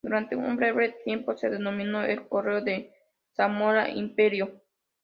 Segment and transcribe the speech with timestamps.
[0.03, 2.91] Durante un breve tiempo se denominó "El Correo de
[3.35, 4.59] Zamora-Imperio".